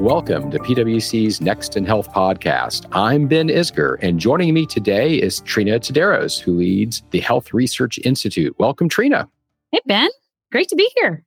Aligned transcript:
Welcome 0.00 0.50
to 0.52 0.58
PwC's 0.58 1.42
Next 1.42 1.76
in 1.76 1.84
Health 1.84 2.10
podcast. 2.10 2.86
I'm 2.90 3.28
Ben 3.28 3.48
Isgur, 3.48 3.98
and 4.00 4.18
joining 4.18 4.54
me 4.54 4.64
today 4.64 5.16
is 5.16 5.40
Trine 5.40 5.66
Tsouderos, 5.66 6.40
who 6.40 6.56
leads 6.56 7.02
the 7.10 7.20
Health 7.20 7.52
Research 7.52 7.98
Institute. 8.02 8.56
Welcome, 8.58 8.88
Trine. 8.88 9.26
Hey, 9.72 9.80
Ben. 9.84 10.08
Great 10.50 10.68
to 10.68 10.74
be 10.74 10.90
here. 10.96 11.22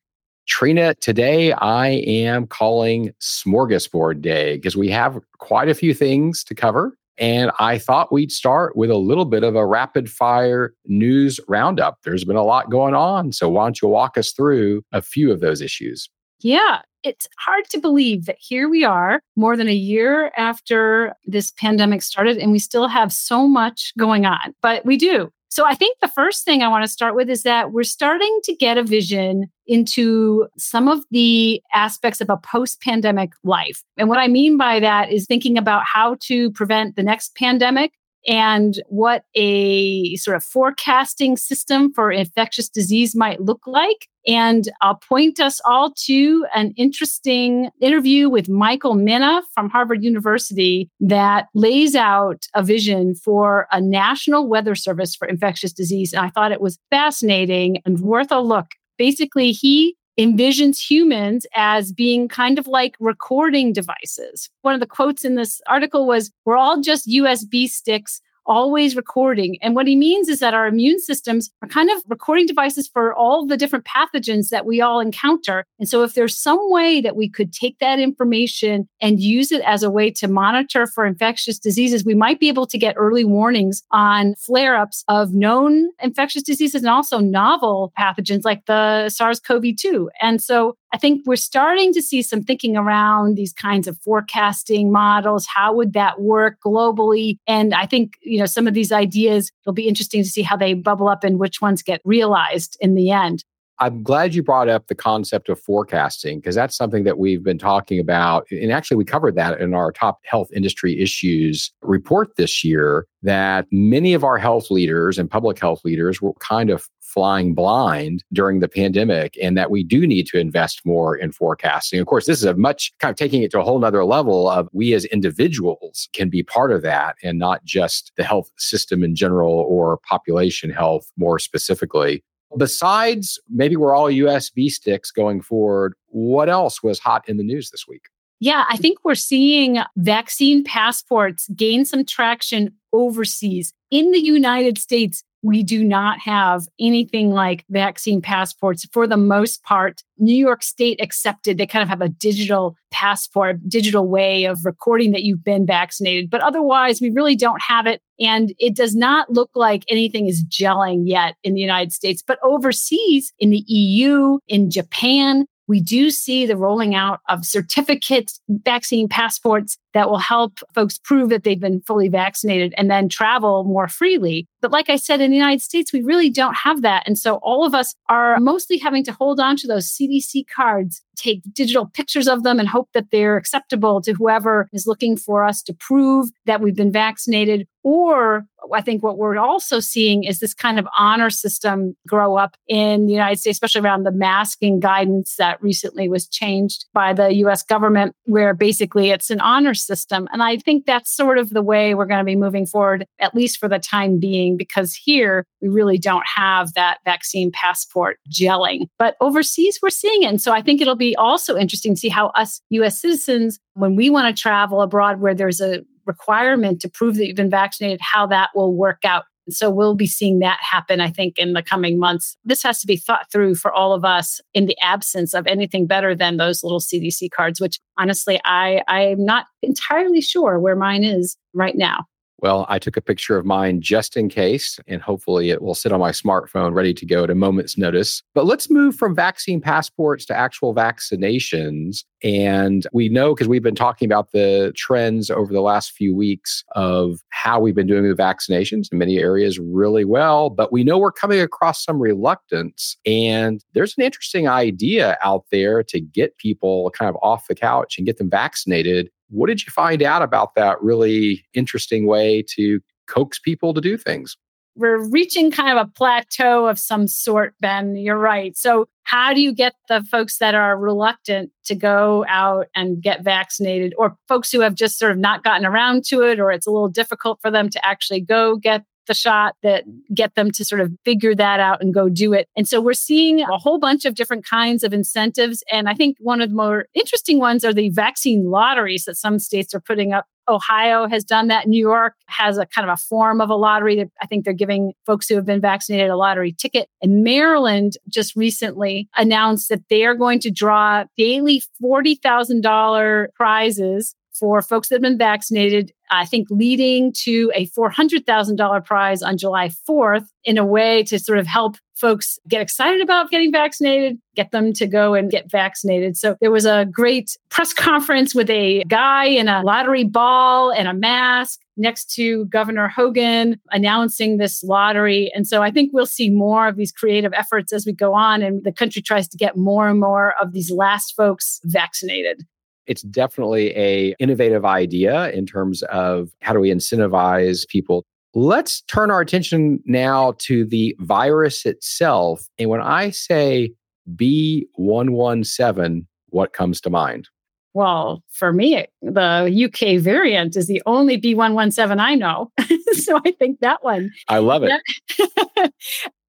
Trine, 0.48 0.96
today 1.02 1.52
I 1.52 1.90
am 1.90 2.48
calling 2.48 3.14
Smorgasbord 3.22 4.22
Day 4.22 4.56
because 4.56 4.76
we 4.76 4.90
have 4.90 5.20
quite 5.38 5.70
a 5.70 5.76
few 5.76 5.94
things 5.94 6.44
to 6.46 6.56
cover. 6.56 6.98
And 7.20 7.52
I 7.60 7.78
thought 7.78 8.12
we'd 8.12 8.32
start 8.32 8.76
with 8.76 8.90
a 8.90 8.98
little 8.98 9.26
bit 9.26 9.44
of 9.44 9.56
a 9.56 9.68
rapid 9.68 10.10
fire 10.10 10.74
news 10.88 11.40
roundup. 11.48 12.00
There's 12.02 12.26
been 12.26 12.38
a 12.38 12.44
lot 12.44 12.72
going 12.72 12.96
on. 12.96 13.34
So, 13.34 13.50
why 13.50 13.66
don't 13.66 13.80
you 13.84 13.88
walk 13.88 14.18
us 14.18 14.32
through 14.32 14.84
a 14.92 15.04
few 15.04 15.32
of 15.32 15.42
those 15.42 15.62
issues? 15.62 16.10
Yeah, 16.40 16.82
it's 17.04 17.28
hard 17.38 17.66
to 17.70 17.80
believe 17.80 18.26
that 18.26 18.38
here 18.40 18.70
we 18.70 18.84
are, 18.84 19.22
more 19.36 19.56
than 19.58 19.68
a 19.68 19.74
year 19.74 20.32
after 20.38 21.14
this 21.26 21.52
pandemic 21.52 22.02
started, 22.02 22.38
and 22.38 22.52
we 22.52 22.60
still 22.60 22.88
have 22.88 23.12
so 23.12 23.48
much 23.48 23.94
going 23.98 24.26
on, 24.26 24.54
but 24.62 24.86
we 24.86 24.98
do. 24.98 25.30
So 25.50 25.68
I 25.68 25.76
think 25.76 26.00
the 26.00 26.08
first 26.08 26.46
thing 26.46 26.64
I 26.64 26.68
want 26.68 26.84
to 26.84 26.92
start 26.92 27.14
with 27.14 27.30
is 27.30 27.44
that 27.44 27.72
we're 27.72 27.84
starting 27.84 28.40
to 28.46 28.56
get 28.56 28.80
a 28.80 28.84
vision 28.84 29.52
into 29.68 30.48
some 30.58 30.88
of 30.88 31.04
the 31.12 31.62
aspects 31.76 32.22
of 32.22 32.30
a 32.32 32.38
post 32.38 32.82
pandemic 32.82 33.34
life. 33.44 33.84
And 33.96 34.10
what 34.10 34.18
I 34.18 34.28
mean 34.28 34.58
by 34.58 34.80
that 34.80 35.12
is 35.12 35.28
thinking 35.28 35.60
about 35.60 35.84
how 35.86 36.18
to 36.22 36.50
prevent 36.54 36.96
the 36.96 37.04
next 37.04 37.36
pandemic 37.36 37.92
and 38.28 38.82
what 38.88 39.24
a 39.36 40.16
sort 40.16 40.38
of 40.38 40.44
forecasting 40.44 41.38
system 41.38 41.92
for 41.94 42.12
infectious 42.12 42.70
disease 42.70 43.16
might 43.16 43.42
look 43.42 43.62
like. 43.66 44.08
And 44.26 44.70
I'll 44.82 44.96
point 44.96 45.40
us 45.40 45.60
all 45.66 45.94
to 46.06 46.46
an 46.56 46.74
interesting 46.78 47.70
interview 47.82 48.30
with 48.30 48.48
Michael 48.48 48.96
Mina 48.96 49.42
from 49.54 49.70
Harvard 49.70 50.04
University 50.04 50.90
that 51.02 51.48
lays 51.54 51.96
out 51.96 52.46
a 52.54 52.64
vision 52.64 53.16
for 53.16 53.68
a 53.72 53.82
national 53.82 54.48
weather 54.48 54.76
service 54.76 55.14
for 55.16 55.28
infectious 55.28 55.74
disease. 55.74 56.14
And 56.14 56.26
I 56.26 56.30
thought 56.30 56.54
it 56.54 56.62
was 56.62 56.80
fascinating 56.90 57.82
and 57.86 58.00
worth 58.00 58.32
a 58.32 58.40
look. 58.40 58.68
Basically, 58.98 59.52
he 59.52 59.98
envisions 60.20 60.78
humans 60.78 61.46
as 61.56 61.92
being 61.92 62.28
kind 62.28 62.60
of 62.60 62.68
like 62.68 62.96
recording 63.00 63.74
devices. 63.74 64.50
One 64.62 64.74
of 64.74 64.80
the 64.80 64.88
quotes 64.88 65.26
in 65.26 65.36
this 65.36 65.62
article 65.68 66.06
was, 66.06 66.32
We're 66.46 66.58
all 66.58 66.82
just 66.82 67.08
USB 67.08 67.68
sticks 67.68 68.22
always 68.46 68.96
recording. 68.96 69.58
And 69.62 69.76
what 69.76 69.88
he 69.88 69.96
means 69.96 70.30
is 70.30 70.40
that 70.40 70.54
our 70.54 70.68
immune 70.68 71.00
systems 71.00 71.50
are 71.62 71.68
kind 71.68 71.90
of 71.90 72.04
recording 72.08 72.46
devices 72.46 72.88
for 72.88 73.14
all 73.14 73.46
the 73.46 73.58
different 73.58 73.86
pathogens 73.86 74.50
that 74.50 74.66
we 74.66 74.82
all 74.82 75.00
encounter. 75.00 75.66
And 75.80 75.88
so, 75.88 76.04
if 76.04 76.14
there's 76.14 76.38
some 76.38 76.60
way 76.72 77.02
that 77.02 77.16
we 77.16 77.30
could 77.30 77.54
take 77.54 77.80
that 77.80 78.00
information 78.00 78.88
and 79.02 79.20
use 79.20 79.52
it 79.52 79.62
as 79.62 79.84
a 79.84 79.90
way 79.90 80.12
to 80.12 80.28
monitor 80.28 80.88
for 80.88 81.06
infectious 81.06 81.60
diseases, 81.60 82.06
we 82.06 82.16
might 82.16 82.40
be 82.40 82.50
able 82.50 82.68
to 82.68 82.78
get 82.78 82.96
early 82.98 83.24
warnings 83.24 83.84
on 83.92 84.36
flare 84.36 84.76
ups 84.76 85.04
of 85.08 85.34
known 85.34 85.90
infectious 86.02 86.44
diseases 86.44 86.82
and 86.82 86.90
also 86.90 87.20
novel 87.20 87.94
pathogens 87.98 88.44
like 88.44 88.66
the 88.66 89.10
SARS 89.10 89.40
CoV 89.40 89.76
2. 89.78 90.10
And 90.22 90.42
so, 90.42 90.78
I 90.94 90.98
think 90.98 91.24
we're 91.26 91.36
starting 91.38 91.92
to 91.94 92.04
see 92.04 92.22
some 92.22 92.44
thinking 92.44 92.78
around 92.78 93.36
these 93.36 93.52
kinds 93.52 93.88
of 93.88 93.98
forecasting 93.98 94.92
models. 94.92 95.48
How 95.48 95.74
would 95.74 95.94
that 95.94 96.22
work 96.22 96.60
globally? 96.64 97.38
And 97.48 97.74
I 97.74 97.88
think, 97.88 98.14
you 98.22 98.38
know, 98.38 98.46
some 98.46 98.68
of 98.68 98.76
these 98.76 98.92
ideas, 98.92 99.52
it'll 99.64 99.74
be 99.74 99.88
interesting 99.88 100.22
to 100.22 100.30
see 100.30 100.44
how 100.44 100.56
they 100.56 100.76
bubble 100.76 101.10
up 101.10 101.24
and 101.24 101.40
which 101.40 101.62
ones 101.62 101.82
get 101.82 102.00
realized 102.06 102.78
in 102.80 102.94
the 102.94 103.10
end. 103.10 103.44
I'm 103.80 104.04
glad 104.04 104.36
you 104.36 104.44
brought 104.44 104.70
up 104.70 104.88
the 104.88 104.96
concept 104.96 105.50
of 105.50 105.60
forecasting 105.60 106.40
because 106.40 106.56
that's 106.56 106.78
something 106.78 107.04
that 107.06 107.18
we've 107.18 107.44
been 107.44 107.58
talking 107.58 108.00
about. 108.00 108.50
And 108.52 108.72
actually, 108.72 108.98
we 108.98 109.06
covered 109.06 109.36
that 109.36 109.60
in 109.60 109.74
our 109.74 109.92
top 109.92 110.20
health 110.26 110.50
industry 110.56 111.00
issues 111.02 111.72
report 111.82 112.36
this 112.36 112.64
year 112.64 113.08
that 113.24 113.66
many 113.72 114.14
of 114.14 114.24
our 114.24 114.38
health 114.38 114.70
leaders 114.70 115.18
and 115.18 115.30
public 115.30 115.60
health 115.60 115.84
leaders 115.84 116.22
were 116.22 116.34
kind 116.36 116.70
of 116.70 116.88
flying 117.14 117.54
blind 117.54 118.24
during 118.34 118.60
the 118.60 118.68
pandemic 118.68 119.38
and 119.42 119.56
that 119.56 119.70
we 119.70 119.84
do 119.84 120.08
need 120.08 120.26
to 120.26 120.40
invest 120.40 120.82
more 120.84 121.16
in 121.16 121.32
forecasting. 121.32 122.00
Of 122.00 122.08
course, 122.08 122.26
this 122.26 122.40
is 122.40 122.46
a 122.46 122.56
much 122.56 122.92
kind 123.00 123.12
of 123.12 123.18
taking 123.18 123.44
it 123.44 123.52
to 123.52 123.60
a 123.60 123.64
whole 123.64 123.80
nother 123.80 124.04
level 124.04 124.50
of 124.50 124.68
we 124.74 124.94
as 124.94 125.06
individuals 125.06 126.10
can 126.14 126.30
be 126.30 126.42
part 126.42 126.72
of 126.72 126.82
that 126.82 127.16
and 127.24 127.38
not 127.38 127.64
just 127.64 128.12
the 128.18 128.24
health 128.24 128.52
system 128.58 129.04
in 129.04 129.16
general 129.16 129.52
or 129.52 130.00
population 130.10 130.72
health 130.72 131.12
more 131.18 131.38
specifically. 131.38 132.24
Besides, 132.58 133.40
maybe 133.50 133.76
we're 133.76 133.96
all 133.96 134.12
USB 134.12 134.70
sticks 134.70 135.12
going 135.12 135.42
forward. 135.42 135.94
What 136.08 136.50
else 136.50 136.84
was 136.84 137.00
hot 137.00 137.28
in 137.28 137.38
the 137.38 137.44
news 137.44 137.70
this 137.72 137.86
week? 137.88 138.04
Yeah, 138.40 138.66
I 138.70 138.78
think 138.78 139.00
we're 139.04 139.16
seeing 139.16 139.80
vaccine 139.96 140.64
passports 140.64 141.48
gain 141.56 141.86
some 141.86 142.04
traction 142.06 142.74
overseas. 142.92 143.74
In 143.90 144.12
the 144.12 144.20
United 144.20 144.78
States, 144.78 145.24
we 145.44 145.62
do 145.62 145.84
not 145.84 146.20
have 146.20 146.68
anything 146.80 147.32
like 147.32 147.66
vaccine 147.70 148.22
passports 148.22 148.88
for 148.92 149.06
the 149.06 149.18
most 149.18 149.62
part. 149.64 150.02
New 150.18 150.36
York 150.36 150.64
State 150.64 151.02
accepted, 151.02 151.58
they 151.58 151.68
kind 151.68 151.84
of 151.84 151.90
have 151.90 152.02
a 152.02 152.08
digital 152.08 152.78
passport, 152.92 153.58
digital 153.68 154.08
way 154.08 154.46
of 154.46 154.66
recording 154.66 155.12
that 155.12 155.24
you've 155.24 155.44
been 155.44 155.66
vaccinated. 155.66 156.30
But 156.30 156.42
otherwise, 156.42 157.02
we 157.02 157.10
really 157.10 157.36
don't 157.36 157.62
have 157.62 157.86
it. 157.86 158.02
And 158.20 158.54
it 158.58 158.76
does 158.76 158.96
not 158.96 159.30
look 159.30 159.50
like 159.54 159.84
anything 159.90 160.28
is 160.28 160.46
gelling 160.46 161.04
yet 161.06 161.36
in 161.44 161.54
the 161.56 161.62
United 161.62 161.92
States. 161.92 162.24
But 162.26 162.40
overseas, 162.42 163.34
in 163.38 163.50
the 163.50 163.64
EU, 163.68 164.40
in 164.48 164.72
Japan, 164.72 165.46
we 165.68 165.82
do 165.82 166.10
see 166.10 166.46
the 166.46 166.58
rolling 166.58 166.96
out 166.96 167.20
of 167.30 167.46
certificates, 167.46 168.40
vaccine 168.50 169.10
passports 169.10 169.78
that 169.94 170.10
will 170.10 170.18
help 170.18 170.60
folks 170.74 170.98
prove 170.98 171.30
that 171.30 171.44
they've 171.44 171.60
been 171.60 171.82
fully 171.82 172.10
vaccinated 172.10 172.74
and 172.78 172.90
then 172.90 173.10
travel 173.10 173.64
more 173.64 173.88
freely. 173.88 174.48
But 174.62 174.72
like 174.72 174.90
I 174.90 174.96
said, 174.96 175.22
in 175.22 175.30
the 175.30 175.38
United 175.38 175.62
States, 175.62 175.92
we 175.92 176.02
really 176.02 176.30
don't 176.30 176.56
have 176.56 176.82
that. 176.84 177.04
And 177.06 177.18
so 177.18 177.36
all 177.44 177.66
of 177.66 177.76
us 177.76 177.96
are 178.10 178.40
mostly 178.40 178.78
having 178.78 179.04
to 179.06 179.12
hold 179.12 179.40
on 179.40 179.58
to 179.58 179.68
those 179.68 179.90
CDC 179.90 180.46
cards, 180.54 181.02
take 181.16 181.42
digital 181.54 181.86
pictures 181.86 182.28
of 182.28 182.44
them 182.44 182.60
and 182.60 182.68
hope 182.68 182.90
that 182.94 183.12
they're 183.12 183.38
acceptable 183.38 184.02
to 184.02 184.14
whoever 184.14 184.70
is 184.74 184.88
looking 184.88 185.18
for 185.18 185.44
us 185.44 185.62
to 185.64 185.74
prove 185.74 186.30
that 186.46 186.62
we've 186.62 186.76
been 186.76 186.92
vaccinated. 186.92 187.68
Or 187.84 188.46
I 188.74 188.82
think 188.82 189.04
what 189.04 189.18
we're 189.18 189.38
also 189.38 189.82
seeing 189.82 190.24
is 190.24 190.40
this 190.40 190.54
kind 190.54 190.80
of 190.80 190.88
honor 190.98 191.30
system 191.30 191.98
grow 192.08 192.38
up 192.38 192.56
in 192.68 193.08
the 193.08 193.12
United 193.12 193.40
States, 193.40 193.58
especially 193.58 193.82
around 193.82 194.04
the 194.04 194.12
masking 194.12 194.80
guidance 194.80 195.36
that 195.36 195.62
recently 195.62 196.08
was 196.08 196.26
changed 196.28 196.86
by 196.94 197.12
the 197.12 197.34
US 197.46 197.64
government, 197.64 198.16
where 198.24 198.54
basically 198.54 199.10
it's 199.10 199.30
an 199.30 199.42
honor 199.42 199.74
system. 199.86 200.28
And 200.32 200.42
I 200.42 200.58
think 200.58 200.86
that's 200.86 201.16
sort 201.16 201.38
of 201.38 201.52
the 201.52 201.62
way 201.62 201.96
we're 201.96 202.06
going 202.06 202.20
to 202.20 202.26
be 202.26 202.36
moving 202.36 202.66
forward, 202.66 203.06
at 203.20 203.36
least 203.36 203.58
for 203.60 203.68
the 203.68 203.80
time 203.80 204.20
being, 204.20 204.58
because 204.58 204.94
here 204.94 205.46
we 205.62 205.68
really 205.68 205.98
don't 205.98 206.26
have 206.28 206.74
that 206.74 207.00
vaccine 207.06 207.52
passport 207.52 208.20
gelling. 208.30 208.88
But 208.98 209.16
overseas, 209.22 209.80
we're 209.82 209.90
seeing 209.90 210.24
it. 210.24 210.28
And 210.28 210.42
so 210.42 210.52
I 210.52 210.62
think 210.62 210.82
it'll 210.82 210.96
be 210.96 211.16
also 211.16 211.58
interesting 211.58 211.96
to 211.96 212.00
see 212.00 212.10
how 212.10 212.28
us 212.30 212.62
US 212.70 213.02
citizens, 213.02 213.60
when 213.74 213.96
we 213.96 214.10
want 214.10 214.36
to 214.36 214.42
travel 214.42 214.82
abroad 214.82 215.20
where 215.20 215.36
there's 215.36 215.62
a 215.62 215.84
requirement 216.06 216.82
to 216.82 216.90
prove 216.90 217.16
that 217.16 217.28
you've 217.28 217.36
been 217.36 217.50
vaccinated, 217.50 218.00
how 218.02 218.28
that 218.28 218.50
will 218.56 218.74
work 218.74 219.06
out. 219.06 219.26
So 219.50 219.70
we'll 219.70 219.96
be 219.96 220.08
seeing 220.08 220.40
that 220.40 220.60
happen, 220.62 221.02
I 221.02 221.10
think, 221.10 221.38
in 221.38 221.54
the 221.54 221.64
coming 221.64 222.00
months. 222.00 222.38
This 222.46 222.64
has 222.64 222.80
to 222.82 222.88
be 222.88 222.96
thought 222.96 223.32
through 223.32 223.56
for 223.56 223.72
all 223.74 223.94
of 223.94 224.06
us 224.06 224.40
in 224.54 224.66
the 224.66 224.78
absence 224.82 225.34
of 225.34 225.48
anything 225.48 225.86
better 225.86 226.16
than 226.16 226.38
those 226.38 226.64
little 226.64 226.80
CDC 226.80 227.30
cards, 227.32 227.60
which 227.60 227.80
honestly, 227.98 228.40
I, 228.46 228.82
I'm 228.88 229.24
not 229.24 229.46
entirely 229.62 230.22
sure 230.22 230.60
where 230.60 230.76
mine 230.76 231.04
is 231.04 231.38
right 231.54 231.76
now. 231.76 232.06
Well, 232.44 232.66
I 232.68 232.78
took 232.78 232.98
a 232.98 233.02
picture 233.02 233.38
of 233.38 233.46
mine 233.46 233.80
just 233.80 234.18
in 234.18 234.28
case, 234.28 234.78
and 234.86 235.02
hopefully 235.02 235.50
it 235.50 235.62
will 235.62 235.74
sit 235.74 235.94
on 235.94 236.02
my 236.02 236.12
smartphone 236.12 236.74
ready 236.74 236.94
to 236.94 237.06
go 237.06 237.24
at 237.24 237.30
a 237.30 237.36
moment's 237.36 237.78
notice. 237.78 238.22
But 238.36 238.46
let's 238.46 238.70
move 238.70 238.98
from 238.98 239.16
vaccine 239.16 239.62
passports 239.62 240.26
to 240.26 240.36
actual 240.36 240.76
vaccinations. 240.76 242.04
And 242.22 242.86
we 242.92 243.08
know 243.08 243.34
because 243.34 243.48
we've 243.48 243.64
been 243.64 243.76
talking 243.76 244.06
about 244.06 244.34
the 244.34 244.74
trends 244.76 245.30
over 245.30 245.54
the 245.54 245.62
last 245.62 245.94
few 245.94 246.14
weeks 246.14 246.66
of 246.76 247.22
how 247.30 247.62
we've 247.62 247.76
been 247.76 247.88
doing 247.88 248.06
with 248.06 248.18
vaccinations 248.18 248.92
in 248.92 248.98
many 248.98 249.20
areas 249.20 249.58
really 249.58 250.04
well. 250.04 250.50
But 250.50 250.74
we 250.74 250.84
know 250.84 250.98
we're 250.98 251.14
coming 251.14 251.40
across 251.40 251.82
some 251.82 252.02
reluctance. 252.02 252.98
And 253.06 253.64
there's 253.74 253.98
an 253.98 254.04
interesting 254.04 254.50
idea 254.50 255.18
out 255.24 255.46
there 255.50 255.82
to 255.84 256.02
get 256.02 256.38
people 256.40 256.92
kind 256.92 257.08
of 257.08 257.16
off 257.24 257.48
the 257.48 257.56
couch 257.56 257.98
and 257.98 258.06
get 258.06 258.18
them 258.18 258.30
vaccinated 258.30 259.10
what 259.34 259.48
did 259.48 259.66
you 259.66 259.72
find 259.72 260.02
out 260.02 260.22
about 260.22 260.56
that 260.56 260.82
really 260.82 261.46
interesting 261.54 262.06
way 262.08 262.44
to 262.56 262.80
coax 263.08 263.40
people 263.40 263.74
to 263.74 263.82
do 263.82 263.98
things? 263.98 264.38
We're 264.76 265.08
reaching 265.10 265.52
kind 265.52 265.78
of 265.78 265.88
a 265.88 265.92
plateau 265.92 266.66
of 266.66 266.80
some 266.80 267.08
sort, 267.08 267.54
Ben. 267.60 267.96
You're 267.96 268.18
right. 268.18 268.58
So, 268.58 268.88
how 269.04 269.34
do 269.34 269.42
you 269.42 269.54
get 269.54 269.76
the 269.88 270.02
folks 270.04 270.40
that 270.40 270.56
are 270.56 270.78
reluctant 270.78 271.52
to 271.66 271.76
go 271.76 272.26
out 272.28 272.68
and 272.74 273.02
get 273.02 273.24
vaccinated, 273.24 273.94
or 273.98 274.18
folks 274.28 274.52
who 274.52 274.62
have 274.62 274.74
just 274.74 274.98
sort 274.98 275.12
of 275.12 275.18
not 275.18 275.44
gotten 275.44 275.66
around 275.66 276.06
to 276.06 276.22
it, 276.22 276.40
or 276.40 276.52
it's 276.52 276.66
a 276.66 276.72
little 276.72 276.90
difficult 276.90 277.40
for 277.42 277.52
them 277.52 277.70
to 277.70 277.86
actually 277.86 278.22
go 278.22 278.56
get 278.56 278.84
the 279.08 279.14
shot 279.14 279.56
that 279.64 279.84
get 280.14 280.36
them 280.36 280.52
to 280.52 280.66
sort 280.66 280.82
of 280.82 280.92
figure 281.06 281.36
that 281.36 281.60
out 281.60 281.82
and 281.82 281.94
go 281.94 282.10
do 282.10 282.34
it. 282.34 282.48
And 282.56 282.68
so 282.68 282.82
we're 282.82 282.94
seeing 282.94 283.42
a 283.42 283.58
whole 283.58 283.80
bunch 283.80 284.06
of 284.06 284.16
different 284.16 284.46
kinds 284.46 284.84
of 284.84 284.94
incentives. 284.94 285.64
And 285.72 285.90
I 285.90 285.94
think 285.94 286.18
one 286.20 286.42
of 286.42 286.50
the 286.50 286.56
more 286.56 286.86
interesting 286.94 287.40
ones 287.40 287.66
are 287.66 287.74
the 287.74 287.90
vaccine 287.90 288.50
lotteries 288.50 289.06
that 289.06 289.18
some 289.18 289.40
states 289.40 289.74
are 289.74 289.82
putting 289.82 290.14
up 290.14 290.26
Ohio 290.48 291.08
has 291.08 291.24
done 291.24 291.48
that. 291.48 291.68
New 291.68 291.80
York 291.80 292.16
has 292.28 292.58
a 292.58 292.66
kind 292.66 292.90
of 292.90 292.94
a 292.94 292.98
form 292.98 293.42
of 293.42 293.50
a 293.50 293.56
lottery 293.56 293.96
that 293.98 294.10
I 294.22 294.28
think 294.28 294.44
they're 294.44 294.54
giving 294.54 294.94
folks 295.06 295.28
who 295.28 295.36
have 295.36 295.46
been 295.46 295.62
vaccinated 295.62 296.10
a 296.10 296.18
lottery 296.18 296.52
ticket. 296.52 296.90
And 297.02 297.24
Maryland 297.24 297.94
just 298.10 298.36
recently 298.36 299.08
announced 299.16 299.70
that 299.70 299.88
they 299.90 300.06
are 300.06 300.16
going 300.16 300.40
to 300.40 300.52
draw 300.52 301.06
daily 301.18 301.64
$40,000 301.82 303.28
prizes 303.36 304.16
for 304.34 304.62
folks 304.62 304.90
that 304.90 304.96
have 304.96 305.02
been 305.02 305.18
vaccinated, 305.18 305.92
I 306.10 306.26
think 306.26 306.48
leading 306.50 307.14
to 307.24 307.52
a 307.56 307.68
$400,000 307.68 308.86
prize 308.86 309.22
on 309.22 309.38
July 309.38 309.70
4th 309.90 310.26
in 310.44 310.58
a 310.58 310.66
way 310.66 311.04
to 311.04 311.20
sort 311.20 311.40
of 311.40 311.48
help 311.48 311.78
folks 311.96 312.40
get 312.48 312.62
excited 312.62 313.02
about 313.02 313.30
getting 313.30 313.52
vaccinated, 313.52 314.18
get 314.36 314.52
them 314.52 314.74
to 314.74 314.88
go 314.88 315.14
and 315.14 315.30
get 315.30 315.50
vaccinated. 315.50 316.18
So 316.18 316.36
there 316.42 316.52
was 316.52 316.66
a 316.66 316.86
great 316.92 317.38
press 317.50 317.74
conference 317.74 318.34
with 318.34 318.50
a 318.50 318.84
guy 318.88 319.26
in 319.26 319.48
a 319.48 319.62
lottery 319.62 320.04
ball 320.04 320.72
and 320.72 320.88
a 320.88 320.94
mask 320.94 321.60
next 321.78 322.14
to 322.16 322.46
Governor 322.46 322.88
Hogan 322.88 323.60
announcing 323.72 324.38
this 324.38 324.64
lottery. 324.64 325.32
And 325.34 325.48
so 325.48 325.62
I 325.62 325.72
think 325.72 325.92
we'll 325.94 326.06
see 326.06 326.30
more 326.30 326.68
of 326.68 326.76
these 326.76 326.92
creative 326.92 327.34
efforts 327.34 327.72
as 327.72 327.86
we 327.86 327.94
go 327.94 328.14
on 328.14 328.42
and 328.42 328.64
the 328.64 328.72
country 328.72 329.02
tries 329.02 329.28
to 329.30 329.38
get 329.38 329.58
more 329.58 329.88
and 329.88 330.00
more 330.00 330.34
of 330.42 330.52
these 330.52 330.72
last 330.72 331.16
folks 331.16 331.60
vaccinated 331.64 332.46
it's 332.88 333.02
definitely 333.04 333.76
a 333.78 334.16
innovative 334.20 334.66
idea 334.66 335.32
in 335.32 335.46
terms 335.46 335.84
of 335.84 336.32
how 336.42 336.54
do 336.54 336.60
we 336.60 336.70
incentivize 336.72 337.68
people 337.68 338.06
let's 338.34 338.82
turn 338.82 339.12
our 339.12 339.22
attention 339.22 339.80
now 339.86 340.34
to 340.40 340.66
the 340.66 340.96
virus 341.00 341.66
itself 341.66 342.48
and 342.58 342.70
when 342.70 342.82
i 342.82 343.10
say 343.10 343.72
b117 344.16 346.06
what 346.30 346.54
comes 346.54 346.82
to 346.82 346.90
mind 346.90 347.28
well, 347.74 348.24
for 348.30 348.54
me, 348.54 348.86
the 349.02 349.66
UK 349.66 350.00
variant 350.00 350.56
is 350.56 350.68
the 350.68 350.82
only 350.86 351.20
B117 351.20 352.00
I 352.00 352.14
know. 352.16 352.52
so 352.94 353.20
I 353.26 353.32
think 353.32 353.62
that 353.62 353.84
one. 353.84 354.12
I 354.28 354.38
love 354.38 354.64
it. 354.64 354.72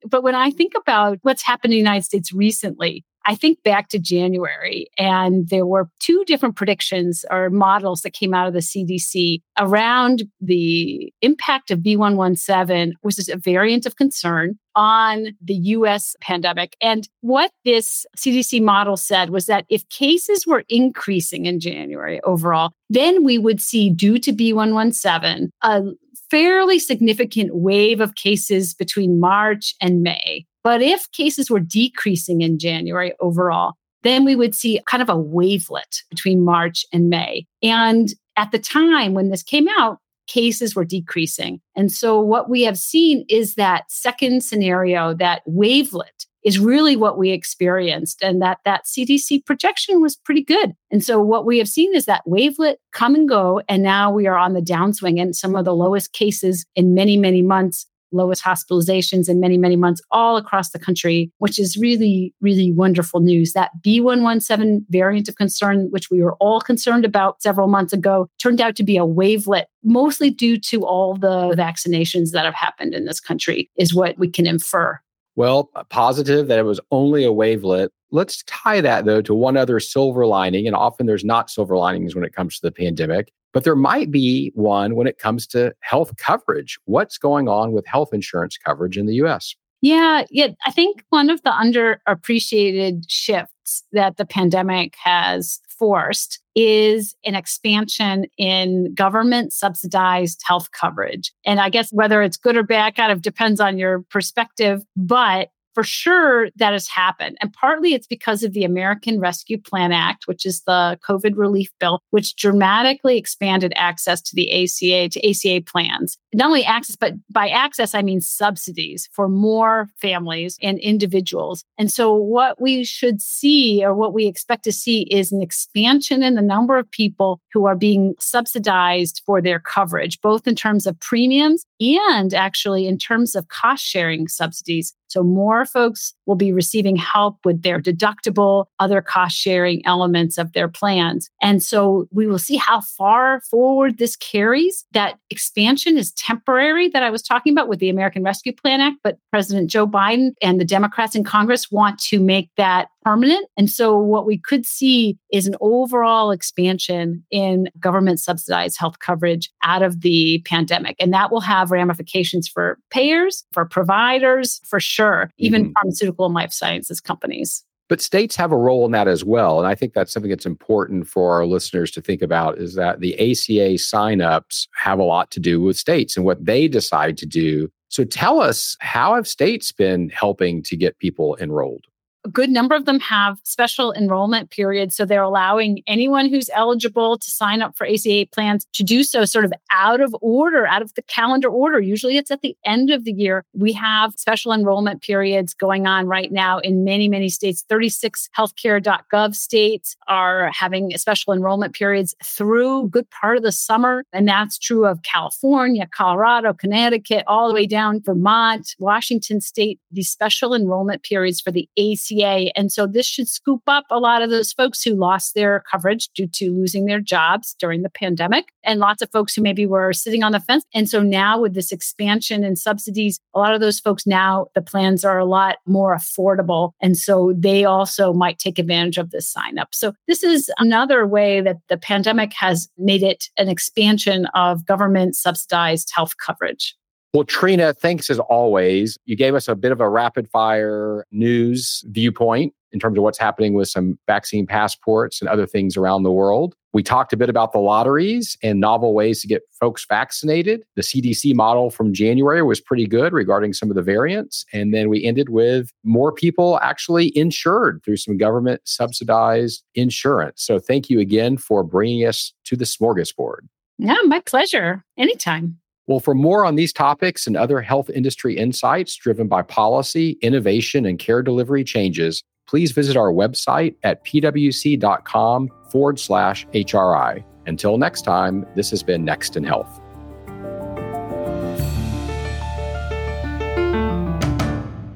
but 0.09 0.23
when 0.23 0.35
I 0.35 0.51
think 0.51 0.73
about 0.75 1.19
what's 1.21 1.43
happened 1.43 1.75
in 1.75 1.77
the 1.77 1.83
United 1.83 2.05
States 2.05 2.33
recently, 2.33 3.05
I 3.27 3.35
think 3.35 3.63
back 3.63 3.89
to 3.89 3.99
January, 3.99 4.89
and 4.99 5.49
there 5.49 5.67
were 5.67 5.89
two 6.01 6.25
different 6.27 6.57
predictions 6.57 7.25
or 7.31 7.51
models 7.51 8.03
that 8.03 8.13
came 8.13 8.35
out 8.35 8.49
of 8.49 8.53
the 8.53 8.61
CDC 8.61 9.41
around 9.59 10.25
the 10.41 11.13
impact 11.23 11.71
of 11.71 11.79
B117, 11.81 12.93
which 13.01 13.19
is 13.19 13.29
a 13.29 13.37
variant 13.37 13.87
of 13.87 13.97
concern 13.97 14.59
on 14.77 15.29
the 15.43 15.55
US 15.55 16.17
pandemic. 16.21 16.77
And 16.81 17.09
what 17.21 17.53
this 17.65 18.05
CDC 18.19 18.61
model 18.61 18.97
said 18.97 19.31
was 19.31 19.47
that 19.47 19.65
if 19.69 19.89
cases 19.89 20.47
were 20.47 20.65
increasing 20.69 21.47
in 21.47 21.61
January 21.61 22.21
overall, 22.23 22.73
then 22.91 23.25
we 23.25 23.39
would 23.39 23.61
see, 23.61 23.89
due 23.91 24.19
to 24.19 24.33
B117, 24.33 25.49
a 25.63 25.83
fairly 26.31 26.79
significant 26.79 27.55
wave 27.55 28.01
of 28.01 28.17
cases 28.17 28.75
between 28.75 29.21
March 29.21 29.75
and 29.81 30.03
May. 30.03 30.47
But 30.65 30.83
if 30.83 31.11
cases 31.13 31.51
were 31.51 31.61
decreasing 31.61 32.41
in 32.41 32.59
January 32.59 33.13
overall, 33.21 33.75
then 34.03 34.25
we 34.25 34.35
would 34.35 34.55
see 34.55 34.81
kind 34.87 35.03
of 35.03 35.09
a 35.09 35.17
wavelet 35.17 36.03
between 36.11 36.45
March 36.45 36.85
and 36.93 37.09
May. 37.09 37.47
And 37.63 38.09
at 38.37 38.51
the 38.51 38.59
time 38.59 39.15
when 39.15 39.31
this 39.31 39.43
came 39.43 39.69
out, 39.79 39.99
cases 40.27 40.75
were 40.75 40.85
decreasing. 40.85 41.61
And 41.77 41.93
so 41.93 42.19
what 42.21 42.49
we 42.49 42.63
have 42.63 42.79
seen 42.79 43.25
is 43.29 43.55
that 43.55 43.85
second 43.91 44.43
scenario, 44.43 45.15
that 45.15 45.43
wavelet 45.47 46.27
is 46.45 46.59
really 46.59 46.95
what 46.95 47.17
we 47.17 47.31
experienced 47.31 48.23
and 48.23 48.41
that 48.43 48.59
that 48.65 48.85
CDC 48.85 49.45
projection 49.47 50.01
was 50.01 50.17
pretty 50.17 50.43
good. 50.43 50.75
And 50.91 51.03
so 51.03 51.21
what 51.21 51.47
we 51.47 51.59
have 51.59 51.69
seen 51.69 51.95
is 51.95 52.05
that 52.05 52.23
wavelet 52.27 52.77
come 52.93 53.15
and 53.15 53.29
go 53.29 53.63
and 53.69 53.83
now 53.83 54.11
we 54.11 54.27
are 54.27 54.37
on 54.37 54.53
the 54.53 54.61
downswing 54.61 55.21
and 55.21 55.35
some 55.35 55.57
of 55.57 55.65
the 55.65 55.75
lowest 55.75 56.13
cases 56.13 56.67
in 56.77 56.95
many 56.95 57.17
many 57.17 57.41
months 57.41 57.87
lowest 58.15 58.43
hospitalizations 58.43 59.29
in 59.29 59.41
many, 59.41 59.59
many 59.59 59.77
months 59.77 60.01
all 60.11 60.37
across 60.37 60.71
the 60.71 60.79
country, 60.79 61.31
which 61.39 61.59
is 61.59 61.77
really, 61.77 62.35
really 62.41 62.73
wonderful 62.73 63.21
news. 63.21 63.53
That 63.53 63.71
B117 63.85 64.85
variant 64.89 65.29
of 65.29 65.37
concern, 65.37 65.89
which 65.91 66.11
we 66.11 66.23
were 66.23 66.35
all 66.37 66.61
concerned 66.61 67.05
about 67.05 67.43
several 67.43 67.69
months 67.69 67.93
ago, 67.93 68.29
turned 68.39 68.61
out 68.61 68.77
to 68.77 68.85
be 68.85 68.97
a 68.97 69.07
wavelet, 69.07 69.67
mostly 69.83 70.31
due 70.31 70.59
to 70.59 70.87
all 70.87 71.15
the 71.15 71.55
vaccinations 71.57 72.31
that 72.31 72.45
have 72.45 72.55
happened 72.55 72.95
in 72.95 73.05
this 73.05 73.21
country, 73.21 73.71
is 73.77 73.95
what 73.95 74.19
we 74.19 74.29
can 74.29 74.47
infer. 74.47 74.99
Well, 75.37 75.71
uh, 75.75 75.85
positive 75.85 76.47
that 76.49 76.59
it 76.59 76.65
was 76.65 76.81
only 76.91 77.25
a 77.25 77.33
wavelet. 77.33 77.91
Let's 78.13 78.45
tie 78.45 78.81
that 78.81 79.05
though 79.05 79.21
to 79.23 79.35
one 79.35 79.57
other 79.57 79.81
silver 79.81 80.27
lining. 80.27 80.67
And 80.67 80.77
often 80.77 81.07
there's 81.07 81.25
not 81.25 81.51
silver 81.51 81.77
linings 81.77 82.15
when 82.15 82.25
it 82.25 82.33
comes 82.33 82.55
to 82.57 82.63
the 82.63 82.73
pandemic 82.73 83.33
but 83.55 83.65
there 83.65 83.77
might 83.77 84.11
be 84.11 84.53
one 84.55 84.97
when 84.97 85.07
it 85.07 85.19
comes 85.19 85.47
to 85.47 85.73
health 85.81 86.15
coverage. 86.19 86.79
What's 86.85 87.17
going 87.17 87.49
on 87.49 87.73
with 87.73 87.87
health 87.87 88.13
insurance 88.13 88.59
coverage 88.59 88.99
in 88.99 89.07
the 89.07 89.15
US? 89.25 89.55
Yeah, 89.81 90.25
yeah. 90.31 90.49
I 90.67 90.71
think 90.71 91.05
one 91.11 91.31
of 91.31 91.43
the 91.43 91.51
underappreciated 91.51 93.05
shifts 93.07 93.85
that 93.93 94.17
the 94.17 94.25
pandemic 94.25 94.95
has 95.03 95.61
forced 95.79 96.41
is 96.55 97.15
an 97.25 97.35
expansion 97.35 98.27
in 98.39 98.95
government 98.95 99.53
subsidized 99.53 100.43
health 100.47 100.71
coverage. 100.73 101.33
And 101.45 101.61
I 101.61 101.69
guess 101.69 101.91
whether 101.93 102.23
it's 102.23 102.37
good 102.37 102.57
or 102.57 102.63
bad 102.63 102.97
kind 102.97 103.13
of 103.13 103.23
depends 103.23 103.61
on 103.61 103.79
your 103.79 104.01
perspective, 104.11 104.83
but 104.97 105.51
for 105.75 105.83
sure 105.83 106.49
that 106.57 106.73
has 106.73 106.89
happened. 106.89 107.37
And 107.41 107.53
partly 107.53 107.95
it's 107.95 108.07
because 108.07 108.43
of 108.43 108.53
the 108.53 108.65
American 108.65 109.21
Rescue 109.21 109.61
Plan 109.61 109.93
Act, 109.93 110.27
which 110.27 110.47
is 110.47 110.63
the 110.63 110.99
COVID 111.07 111.37
relief 111.37 111.71
bill, 111.81 112.01
which 112.11 112.37
dramatically 112.37 113.19
expanded 113.19 113.73
access 113.77 114.21
to 114.23 114.37
the 114.37 114.65
ACA, 114.65 115.09
to 115.09 115.29
ACA 115.29 115.63
plans. 115.63 116.19
Not 116.33 116.47
only 116.47 116.65
access, 116.65 116.97
but 116.97 117.15
by 117.31 117.49
access, 117.49 117.95
I 117.95 118.03
mean 118.03 118.21
subsidies 118.21 119.09
for 119.13 119.29
more 119.29 119.89
families 119.97 120.59
and 120.63 120.79
individuals. 120.79 121.65
And 121.79 121.91
so 121.91 122.15
what 122.15 122.61
we 122.61 122.85
should 122.85 123.21
see 123.21 123.85
or 123.85 123.95
what 123.95 124.15
we 124.15 124.27
expect 124.27 124.65
to 124.65 124.73
see 124.73 125.03
is 125.03 125.33
an 125.33 125.43
expansion 125.43 126.23
in 126.23 126.35
the 126.35 126.43
number 126.43 126.79
of 126.79 126.91
people 126.91 127.41
who 127.53 127.67
are 127.67 127.77
being 127.77 128.15
subsidized 128.19 129.23
for 129.27 129.41
their 129.41 129.61
coverage, 129.61 130.21
both 130.21 130.47
in 130.47 130.55
terms 130.55 130.87
of 130.87 130.99
premiums 131.01 131.65
and 131.81 132.35
actually 132.35 132.87
in 132.87 132.99
terms 132.99 133.35
of 133.35 133.49
cost 133.49 133.85
sharing 133.85 134.29
subsidies. 134.29 134.95
So 135.15 135.23
more 135.23 135.65
folks 135.65 136.13
will 136.27 136.35
be 136.35 136.53
receiving 136.53 136.97
help 136.97 137.39
with 137.45 137.63
their 137.63 137.81
deductible, 137.81 138.65
other 138.81 139.01
cost 139.01 139.37
sharing 139.37 139.81
elements 139.87 140.39
of 140.39 140.53
their 140.55 140.67
plans. 140.67 141.31
And 141.41 141.63
so 141.63 142.09
we 142.11 142.27
will 142.27 142.41
see 142.41 142.57
how 142.57 142.81
far 142.81 143.41
forward 143.43 143.99
this 143.99 144.17
carries. 144.17 144.85
That 144.91 145.21
expansion 145.31 145.97
is 145.97 146.11
temporary 146.15 146.89
that 146.89 147.05
I 147.05 147.11
was 147.11 147.23
talking 147.23 147.53
about 147.53 147.69
with 147.69 147.79
the 147.79 147.91
American 147.91 148.25
Rescue 148.25 148.53
Plan 148.53 148.81
Act, 148.81 148.97
but 149.05 149.19
President 149.31 149.71
Joe 149.71 149.87
Biden 149.87 150.33
and 150.43 150.61
the 150.61 150.65
Democrats 150.65 151.15
in 151.15 151.23
Congress 151.23 151.71
want 151.71 152.01
to 152.01 152.19
make 152.19 152.51
that 152.57 152.89
permanent. 153.05 153.47
And 153.57 153.71
so 153.71 153.97
what 153.99 154.27
we 154.27 154.39
could 154.39 154.67
see 154.67 155.19
is 155.31 155.47
an 155.47 155.57
overall 155.61 156.31
expansion 156.31 157.25
in 157.31 157.69
government 157.79 158.21
subsidized 158.21 158.79
health 158.79 158.99
coverage 158.99 159.51
out 159.63 159.83
of 159.83 160.01
the 160.01 160.43
pandemic. 160.47 160.97
And 160.99 161.13
that 161.13 161.31
will 161.31 161.41
have 161.41 161.71
ramifications 161.71 162.49
for 162.49 162.79
payers, 162.91 163.45
for 163.53 163.65
providers, 163.67 164.61
for 164.65 164.81
sure, 164.81 165.31
even 165.39 165.65
mm-hmm. 165.65 165.73
pharmaceutical 165.73 166.27
and 166.27 166.35
life 166.35 166.53
sciences 166.53 167.01
companies. 167.01 167.65
But 167.89 168.01
states 168.01 168.35
have 168.37 168.51
a 168.51 168.57
role 168.57 168.87
in 168.87 168.93
that 168.93 169.09
as 169.09 169.25
well. 169.25 169.59
And 169.59 169.69
I 169.69 169.75
think 169.75 169.93
that's 169.93 170.11
something 170.11 170.31
that's 170.31 170.47
important 170.47 171.07
for 171.07 171.35
our 171.35 171.45
listeners 171.45 171.91
to 171.93 172.01
think 172.01 172.23
about 172.23 172.59
is 172.59 172.75
that 172.75 173.01
the 173.01 173.15
ACA 173.15 173.75
signups 173.77 174.67
have 174.75 174.99
a 174.99 175.05
lot 175.05 175.31
to 175.33 175.41
do 175.41 175.61
with 175.61 175.77
states 175.77 176.17
and 176.17 176.25
what 176.25 176.45
they 176.45 176.67
decide 176.67 177.19
to 177.19 177.27
do. 177.27 177.71
So 177.89 178.05
tell 178.05 178.41
us, 178.41 178.77
how 178.81 179.15
have 179.15 179.29
states 179.29 179.71
been 179.71 180.09
helping 180.09 180.63
to 180.63 180.77
get 180.77 180.99
people 180.99 181.37
enrolled? 181.39 181.85
A 182.25 182.29
good 182.31 182.51
number 182.51 182.75
of 182.75 182.87
them 182.87 183.01
have 183.01 183.39
special 183.45 183.93
enrollment 183.93 184.51
periods. 184.51 184.97
So 184.97 185.05
they're 185.05 185.23
allowing 185.23 185.83
anyone 185.87 186.29
who's 186.29 186.49
eligible 186.55 187.19
to 187.19 187.31
sign 187.31 187.61
up 187.61 187.77
for 187.77 187.87
ACA 187.87 188.27
plans 188.33 188.67
to 188.73 188.83
do 188.83 189.05
so 189.05 189.25
sort 189.25 189.45
of 189.45 189.53
out 189.71 190.01
of 190.01 190.17
order, 190.23 190.67
out 190.67 190.81
of 190.81 190.95
the 190.95 191.03
calendar 191.03 191.49
order. 191.49 191.81
Usually 191.81 192.17
it's 192.17 192.31
at 192.31 192.41
the 192.41 192.57
end 192.65 192.91
of 192.91 193.05
the 193.05 193.13
year. 193.13 193.45
We 193.53 193.73
have 193.75 194.15
special 194.17 194.53
enrollment 194.53 195.03
periods 195.03 195.53
going 195.53 195.87
on 195.87 196.07
right 196.07 196.33
now 196.33 196.59
in 196.61 196.85
many, 196.85 197.09
many 197.09 197.29
states. 197.29 197.65
36 197.69 198.31
healthcare.gov 198.37 199.35
states 199.35 199.97
are 200.09 200.51
having 200.53 200.97
special 200.97 201.35
enrollment 201.35 201.75
periods 201.75 202.15
through 202.25 202.89
good 202.89 203.09
part 203.11 203.37
of 203.37 203.43
the 203.43 203.53
summer. 203.53 204.05
And 204.13 204.27
that's 204.27 204.59
true 204.59 204.87
of 204.87 205.03
California, 205.03 205.87
Colorado, 205.95 206.55
Connecticut, 206.55 207.25
all 207.27 207.49
the 207.49 207.55
way 207.55 207.67
down 207.67 208.01
Vermont, 208.01 208.75
Washington 208.79 209.43
state. 209.43 209.79
These 209.91 210.09
special 210.09 210.55
enrollment 210.55 211.03
periods 211.03 211.41
for 211.41 211.51
the 211.51 211.69
ACA 211.79 212.14
ACA. 212.23 212.57
And 212.57 212.71
so 212.73 212.87
this 212.87 213.07
should 213.07 213.29
scoop 213.29 213.63
up 213.67 213.85
a 213.91 213.99
lot 213.99 214.23
of 214.23 214.31
those 214.31 214.53
folks 214.53 214.83
who 214.83 214.95
lost 214.95 215.35
their 215.35 215.63
coverage 215.71 216.09
due 216.15 216.27
to 216.29 216.51
losing 216.51 216.87
their 216.87 217.01
jobs 217.01 217.55
during 217.59 217.83
the 217.83 217.91
pandemic 217.91 218.47
and 218.63 218.81
lots 218.81 219.03
of 219.03 219.11
folks 219.11 219.35
who 219.35 219.43
maybe 219.43 219.67
were 219.67 219.93
sitting 219.93 220.23
on 220.23 220.33
the 220.33 220.41
fence. 220.41 220.65
And 220.75 220.89
so 220.89 221.03
now 221.03 221.41
with 221.41 221.55
this 221.55 221.73
expansion 221.73 222.45
and 222.45 222.59
subsidies, 222.59 223.19
a 223.35 223.39
lot 223.39 223.55
of 223.55 223.61
those 223.61 223.81
folks 223.81 224.07
now, 224.07 224.47
the 224.55 224.63
plans 224.63 225.05
are 225.05 225.19
a 225.19 225.25
lot 225.25 225.57
more 225.67 225.95
affordable. 225.95 226.73
And 226.81 226.97
so 226.97 227.35
they 227.37 227.65
also 227.65 228.13
might 228.13 228.39
take 228.39 228.59
advantage 228.59 228.99
of 228.99 229.11
this 229.11 229.31
sign 229.31 229.59
up. 229.59 229.69
So 229.73 229.93
this 230.09 230.23
is 230.23 230.51
another 230.59 231.07
way 231.07 231.41
that 231.41 231.59
the 231.69 231.77
pandemic 231.77 232.33
has 232.35 232.69
made 232.79 233.03
it 233.03 233.29
an 233.37 233.49
expansion 233.49 234.27
of 234.35 234.67
government 234.67 235.17
subsidized 235.17 235.91
health 235.95 236.13
coverage. 236.25 236.75
Well, 237.15 237.23
Trine, 237.23 237.73
thanks 237.77 238.11
as 238.11 238.19
always. 238.19 238.99
You 239.05 239.15
gave 239.15 239.37
us 239.37 239.47
a 239.47 239.55
bit 239.55 239.71
of 239.71 239.81
a 239.81 239.89
rapid 239.89 240.29
fire 240.29 241.07
news 241.13 241.85
viewpoint 241.87 242.53
in 242.73 242.81
terms 242.81 242.99
of 242.99 243.05
what's 243.05 243.19
happening 243.19 243.55
with 243.55 243.69
some 243.69 244.01
vaccine 244.09 244.49
passports 244.49 245.21
and 245.21 245.29
other 245.29 245.47
things 245.47 245.77
around 245.77 246.03
the 246.03 246.11
world. 246.11 246.57
We 246.73 246.83
talked 246.83 247.13
a 247.13 247.17
bit 247.17 247.29
about 247.29 247.53
the 247.53 247.61
lotteries 247.61 248.37
and 248.43 248.59
novel 248.59 248.95
ways 248.95 249.21
to 249.21 249.29
get 249.29 249.43
folks 249.53 249.87
vaccinated. 249.89 250.65
The 250.75 250.83
CDC 250.83 251.37
model 251.37 251.71
from 251.71 251.93
January 251.93 252.43
was 252.43 252.61
pretty 252.61 252.89
good 252.89 253.13
regarding 253.13 253.53
some 253.53 253.71
of 253.71 253.77
the 253.77 253.83
variants. 253.83 254.45
And 254.53 254.75
then 254.75 254.89
we 254.89 255.05
ended 255.05 255.29
with 255.29 255.71
more 255.85 256.11
people 256.11 256.59
actually 256.63 257.17
insured 257.17 257.81
through 257.85 257.99
some 257.99 258.19
government 258.19 258.63
subsidized 258.65 259.63
insurance. 259.77 260.43
So 260.43 260.59
thank 260.59 260.91
you 260.91 260.99
again 260.99 261.37
for 261.37 261.63
bringing 261.63 262.09
us 262.09 262.33
to 262.47 262.57
the 262.57 262.65
smorgasbord. 262.65 263.43
Yeah, 263.79 263.99
my 264.05 264.19
pleasure. 264.19 264.85
Anytime. 264.99 265.61
Well, 265.87 266.01
for 266.01 266.15
more 266.15 266.47
on 266.47 266.55
these 266.57 266.73
topics 266.73 267.27
and 267.27 267.37
other 267.37 267.61
health 267.61 267.91
industry 267.91 268.37
insights 268.37 268.97
driven 268.97 269.29
by 269.29 269.43
policy, 269.43 270.19
innovation, 270.23 270.87
and 270.87 270.99
care 270.99 271.23
delivery 271.23 271.63
changes, 271.63 272.23
please 272.47 272.73
visit 272.73 272.97
our 272.97 273.13
website 273.13 273.75
at 273.83 274.05
pwc.com 274.05 275.51
forward 275.71 275.99
slash 275.99 276.47
HRI. 276.55 277.25
Until 277.47 277.77
next 277.77 278.03
time, 278.03 278.47
this 278.55 278.71
has 278.71 278.83
been 278.83 279.05
Next 279.05 279.37
in 279.37 279.45
Health. 279.45 279.81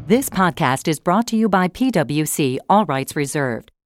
This 0.07 0.31
podcast 0.31 0.89
is 0.89 0.99
brought 0.99 1.27
to 1.27 1.37
you 1.37 1.51
by 1.51 1.69
PwC, 1.69 2.57
all 2.71 2.87
rights 2.87 3.15
reserved. 3.15 3.73